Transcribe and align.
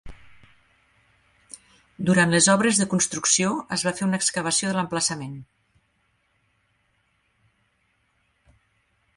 Durant 2.09 2.33
les 2.35 2.47
obres 2.53 2.79
de 2.83 2.87
construcció, 2.95 3.51
es 3.77 3.85
va 3.89 3.93
fer 3.99 4.07
una 4.07 4.21
excavació 4.23 4.71
de 4.71 4.75
l"emplaçament. 4.77 5.37